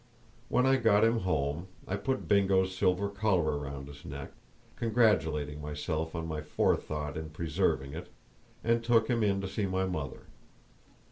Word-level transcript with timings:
When 0.49 0.65
I 0.65 0.77
got 0.77 1.03
him 1.03 1.19
home 1.19 1.67
I 1.87 1.95
put 1.95 2.27
Bingo's 2.27 2.75
silver 2.75 3.07
collar 3.07 3.55
round 3.55 3.87
his 3.87 4.03
neck, 4.03 4.31
congratulating 4.75 5.61
myself 5.61 6.15
on 6.15 6.25
my 6.27 6.41
forethought 6.41 7.15
in 7.15 7.29
preserving 7.29 7.93
it, 7.93 8.09
and 8.63 8.83
took 8.83 9.07
him 9.09 9.21
in 9.21 9.41
to 9.41 9.47
see 9.47 9.67
my 9.67 9.85
mother. 9.85 10.21